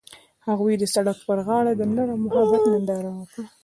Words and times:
هغوی 0.47 0.73
د 0.79 0.83
سړک 0.93 1.17
پر 1.27 1.37
غاړه 1.47 1.71
د 1.75 1.81
نرم 1.95 2.19
محبت 2.25 2.63
ننداره 2.71 3.09
وکړه. 3.17 3.43